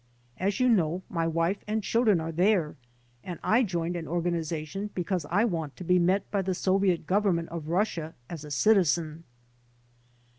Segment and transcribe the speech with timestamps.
[0.39, 2.75] As you know my wife and chil dren are there
[3.23, 7.49] and I joined an organization because I want to be met by the Soviet Government
[7.49, 9.25] of Russia as a citizen."